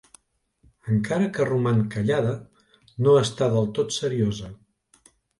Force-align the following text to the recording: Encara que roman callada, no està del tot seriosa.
Encara 0.93 1.25
que 1.33 1.43
roman 1.49 1.83
callada, 1.95 2.31
no 3.07 3.13
està 3.19 3.49
del 3.57 3.69
tot 3.81 3.93
seriosa. 3.99 4.49